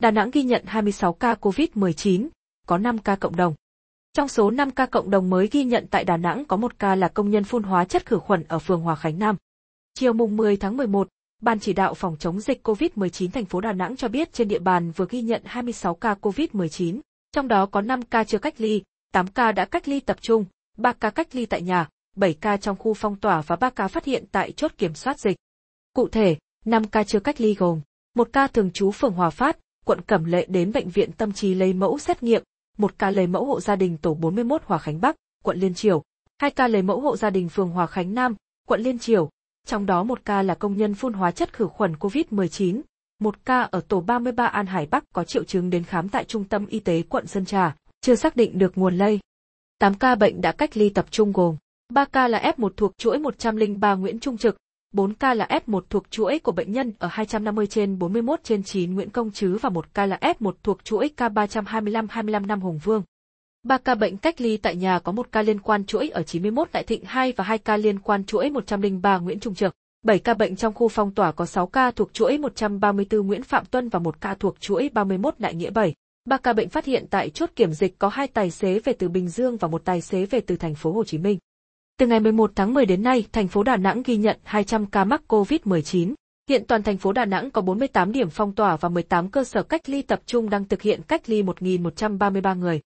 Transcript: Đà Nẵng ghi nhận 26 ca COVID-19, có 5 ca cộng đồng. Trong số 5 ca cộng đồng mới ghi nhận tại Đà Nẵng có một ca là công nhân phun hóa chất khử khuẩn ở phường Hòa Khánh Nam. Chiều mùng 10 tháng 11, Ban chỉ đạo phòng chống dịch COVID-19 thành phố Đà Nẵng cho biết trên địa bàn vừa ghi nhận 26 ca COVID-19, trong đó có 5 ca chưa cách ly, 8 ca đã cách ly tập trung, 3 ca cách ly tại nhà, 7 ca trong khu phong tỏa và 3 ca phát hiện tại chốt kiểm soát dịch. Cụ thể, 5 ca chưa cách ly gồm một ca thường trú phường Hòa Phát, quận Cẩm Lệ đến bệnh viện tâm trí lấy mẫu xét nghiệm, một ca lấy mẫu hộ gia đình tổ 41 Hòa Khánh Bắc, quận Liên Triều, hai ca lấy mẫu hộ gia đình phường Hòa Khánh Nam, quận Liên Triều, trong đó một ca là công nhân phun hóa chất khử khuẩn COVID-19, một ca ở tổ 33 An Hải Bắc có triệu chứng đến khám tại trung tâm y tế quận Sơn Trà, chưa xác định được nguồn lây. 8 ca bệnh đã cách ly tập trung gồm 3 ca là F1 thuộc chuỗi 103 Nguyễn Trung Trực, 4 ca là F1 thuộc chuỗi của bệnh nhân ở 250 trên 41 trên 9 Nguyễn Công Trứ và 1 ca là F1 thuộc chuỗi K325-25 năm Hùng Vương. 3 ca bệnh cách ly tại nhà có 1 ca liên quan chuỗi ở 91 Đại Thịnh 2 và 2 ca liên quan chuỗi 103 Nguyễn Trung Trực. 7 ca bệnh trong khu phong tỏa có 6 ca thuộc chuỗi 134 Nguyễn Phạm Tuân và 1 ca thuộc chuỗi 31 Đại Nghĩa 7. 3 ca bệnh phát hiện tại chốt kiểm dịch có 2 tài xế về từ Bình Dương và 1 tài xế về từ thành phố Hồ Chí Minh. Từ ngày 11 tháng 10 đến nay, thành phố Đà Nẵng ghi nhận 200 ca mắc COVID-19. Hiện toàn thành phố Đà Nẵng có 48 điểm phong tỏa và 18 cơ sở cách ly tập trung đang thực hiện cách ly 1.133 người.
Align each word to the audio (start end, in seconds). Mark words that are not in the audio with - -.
Đà 0.00 0.10
Nẵng 0.10 0.30
ghi 0.30 0.42
nhận 0.42 0.62
26 0.66 1.12
ca 1.12 1.34
COVID-19, 1.40 2.28
có 2.66 2.78
5 2.78 2.98
ca 2.98 3.16
cộng 3.16 3.36
đồng. 3.36 3.54
Trong 4.12 4.28
số 4.28 4.50
5 4.50 4.70
ca 4.70 4.86
cộng 4.86 5.10
đồng 5.10 5.30
mới 5.30 5.48
ghi 5.52 5.64
nhận 5.64 5.86
tại 5.90 6.04
Đà 6.04 6.16
Nẵng 6.16 6.44
có 6.44 6.56
một 6.56 6.78
ca 6.78 6.94
là 6.94 7.08
công 7.08 7.30
nhân 7.30 7.44
phun 7.44 7.62
hóa 7.62 7.84
chất 7.84 8.06
khử 8.06 8.18
khuẩn 8.18 8.44
ở 8.48 8.58
phường 8.58 8.80
Hòa 8.80 8.96
Khánh 8.96 9.18
Nam. 9.18 9.36
Chiều 9.94 10.12
mùng 10.12 10.36
10 10.36 10.56
tháng 10.56 10.76
11, 10.76 11.08
Ban 11.42 11.58
chỉ 11.58 11.72
đạo 11.72 11.94
phòng 11.94 12.16
chống 12.18 12.40
dịch 12.40 12.68
COVID-19 12.68 13.30
thành 13.30 13.44
phố 13.44 13.60
Đà 13.60 13.72
Nẵng 13.72 13.96
cho 13.96 14.08
biết 14.08 14.32
trên 14.32 14.48
địa 14.48 14.58
bàn 14.58 14.90
vừa 14.90 15.06
ghi 15.10 15.22
nhận 15.22 15.42
26 15.44 15.94
ca 15.94 16.14
COVID-19, 16.20 17.00
trong 17.32 17.48
đó 17.48 17.66
có 17.66 17.80
5 17.80 18.02
ca 18.02 18.24
chưa 18.24 18.38
cách 18.38 18.60
ly, 18.60 18.82
8 19.12 19.26
ca 19.26 19.52
đã 19.52 19.64
cách 19.64 19.88
ly 19.88 20.00
tập 20.00 20.16
trung, 20.20 20.44
3 20.78 20.92
ca 20.92 21.10
cách 21.10 21.34
ly 21.34 21.46
tại 21.46 21.62
nhà, 21.62 21.88
7 22.16 22.34
ca 22.34 22.56
trong 22.56 22.76
khu 22.76 22.94
phong 22.94 23.16
tỏa 23.16 23.40
và 23.40 23.56
3 23.56 23.70
ca 23.70 23.88
phát 23.88 24.04
hiện 24.04 24.24
tại 24.32 24.52
chốt 24.52 24.72
kiểm 24.78 24.94
soát 24.94 25.20
dịch. 25.20 25.36
Cụ 25.92 26.08
thể, 26.08 26.36
5 26.64 26.84
ca 26.84 27.04
chưa 27.04 27.20
cách 27.20 27.40
ly 27.40 27.54
gồm 27.54 27.80
một 28.14 28.28
ca 28.32 28.46
thường 28.46 28.70
trú 28.70 28.90
phường 28.90 29.12
Hòa 29.12 29.30
Phát, 29.30 29.56
quận 29.90 30.00
Cẩm 30.02 30.24
Lệ 30.24 30.46
đến 30.48 30.72
bệnh 30.72 30.88
viện 30.88 31.12
tâm 31.12 31.32
trí 31.32 31.54
lấy 31.54 31.72
mẫu 31.72 31.98
xét 31.98 32.22
nghiệm, 32.22 32.42
một 32.78 32.98
ca 32.98 33.10
lấy 33.10 33.26
mẫu 33.26 33.44
hộ 33.44 33.60
gia 33.60 33.76
đình 33.76 33.96
tổ 33.96 34.14
41 34.14 34.62
Hòa 34.64 34.78
Khánh 34.78 35.00
Bắc, 35.00 35.16
quận 35.44 35.58
Liên 35.58 35.74
Triều, 35.74 36.02
hai 36.38 36.50
ca 36.50 36.68
lấy 36.68 36.82
mẫu 36.82 37.00
hộ 37.00 37.16
gia 37.16 37.30
đình 37.30 37.48
phường 37.48 37.70
Hòa 37.70 37.86
Khánh 37.86 38.14
Nam, 38.14 38.34
quận 38.68 38.80
Liên 38.80 38.98
Triều, 38.98 39.30
trong 39.66 39.86
đó 39.86 40.04
một 40.04 40.24
ca 40.24 40.42
là 40.42 40.54
công 40.54 40.76
nhân 40.76 40.94
phun 40.94 41.12
hóa 41.12 41.30
chất 41.30 41.52
khử 41.52 41.66
khuẩn 41.66 41.94
COVID-19, 41.94 42.80
một 43.20 43.34
ca 43.44 43.60
ở 43.62 43.80
tổ 43.80 44.00
33 44.00 44.46
An 44.46 44.66
Hải 44.66 44.86
Bắc 44.86 45.04
có 45.14 45.24
triệu 45.24 45.44
chứng 45.44 45.70
đến 45.70 45.84
khám 45.84 46.08
tại 46.08 46.24
trung 46.24 46.44
tâm 46.44 46.66
y 46.66 46.80
tế 46.80 47.02
quận 47.02 47.26
Sơn 47.26 47.44
Trà, 47.44 47.76
chưa 48.00 48.14
xác 48.14 48.36
định 48.36 48.58
được 48.58 48.78
nguồn 48.78 48.98
lây. 48.98 49.20
8 49.78 49.94
ca 49.94 50.14
bệnh 50.14 50.40
đã 50.40 50.52
cách 50.52 50.76
ly 50.76 50.88
tập 50.88 51.06
trung 51.10 51.32
gồm 51.32 51.56
3 51.92 52.04
ca 52.04 52.28
là 52.28 52.52
F1 52.56 52.70
thuộc 52.76 52.98
chuỗi 52.98 53.18
103 53.18 53.94
Nguyễn 53.94 54.20
Trung 54.20 54.38
Trực, 54.38 54.56
4 54.92 55.14
ca 55.14 55.34
là 55.34 55.46
F1 55.66 55.80
thuộc 55.90 56.10
chuỗi 56.10 56.38
của 56.38 56.52
bệnh 56.52 56.72
nhân 56.72 56.92
ở 56.98 57.08
250 57.12 57.66
trên 57.66 57.98
41 57.98 58.40
trên 58.44 58.62
9 58.62 58.94
Nguyễn 58.94 59.10
Công 59.10 59.30
Trứ 59.30 59.56
và 59.56 59.68
1 59.68 59.94
ca 59.94 60.06
là 60.06 60.18
F1 60.20 60.52
thuộc 60.62 60.84
chuỗi 60.84 61.10
K325-25 61.16 62.46
năm 62.46 62.60
Hùng 62.60 62.78
Vương. 62.84 63.02
3 63.62 63.78
ca 63.78 63.94
bệnh 63.94 64.16
cách 64.16 64.40
ly 64.40 64.56
tại 64.56 64.76
nhà 64.76 64.98
có 64.98 65.12
1 65.12 65.32
ca 65.32 65.42
liên 65.42 65.60
quan 65.60 65.84
chuỗi 65.84 66.08
ở 66.08 66.22
91 66.22 66.68
Đại 66.72 66.84
Thịnh 66.84 67.04
2 67.04 67.32
và 67.36 67.44
2 67.44 67.58
ca 67.58 67.76
liên 67.76 67.98
quan 67.98 68.24
chuỗi 68.24 68.50
103 68.50 69.18
Nguyễn 69.18 69.40
Trung 69.40 69.54
Trực. 69.54 69.74
7 70.04 70.18
ca 70.18 70.34
bệnh 70.34 70.56
trong 70.56 70.74
khu 70.74 70.88
phong 70.88 71.14
tỏa 71.14 71.32
có 71.32 71.46
6 71.46 71.66
ca 71.66 71.90
thuộc 71.90 72.12
chuỗi 72.12 72.38
134 72.38 73.26
Nguyễn 73.26 73.42
Phạm 73.42 73.64
Tuân 73.64 73.88
và 73.88 73.98
1 73.98 74.20
ca 74.20 74.34
thuộc 74.34 74.60
chuỗi 74.60 74.90
31 74.92 75.34
Đại 75.38 75.54
Nghĩa 75.54 75.70
7. 75.70 75.94
3 76.24 76.36
ca 76.36 76.52
bệnh 76.52 76.68
phát 76.68 76.84
hiện 76.84 77.06
tại 77.10 77.30
chốt 77.30 77.50
kiểm 77.56 77.72
dịch 77.72 77.98
có 77.98 78.08
2 78.08 78.26
tài 78.26 78.50
xế 78.50 78.78
về 78.78 78.92
từ 78.92 79.08
Bình 79.08 79.28
Dương 79.28 79.56
và 79.56 79.68
1 79.68 79.84
tài 79.84 80.00
xế 80.00 80.26
về 80.26 80.40
từ 80.40 80.56
thành 80.56 80.74
phố 80.74 80.92
Hồ 80.92 81.04
Chí 81.04 81.18
Minh. 81.18 81.38
Từ 82.00 82.06
ngày 82.06 82.20
11 82.20 82.52
tháng 82.56 82.74
10 82.74 82.86
đến 82.86 83.02
nay, 83.02 83.24
thành 83.32 83.48
phố 83.48 83.62
Đà 83.62 83.76
Nẵng 83.76 84.02
ghi 84.04 84.16
nhận 84.16 84.38
200 84.44 84.86
ca 84.86 85.04
mắc 85.04 85.22
COVID-19. 85.28 86.14
Hiện 86.48 86.64
toàn 86.68 86.82
thành 86.82 86.96
phố 86.96 87.12
Đà 87.12 87.24
Nẵng 87.24 87.50
có 87.50 87.62
48 87.62 88.12
điểm 88.12 88.30
phong 88.30 88.54
tỏa 88.54 88.76
và 88.76 88.88
18 88.88 89.28
cơ 89.28 89.44
sở 89.44 89.62
cách 89.62 89.88
ly 89.88 90.02
tập 90.02 90.20
trung 90.26 90.50
đang 90.50 90.64
thực 90.64 90.82
hiện 90.82 91.00
cách 91.08 91.22
ly 91.26 91.42
1.133 91.42 92.58
người. 92.58 92.80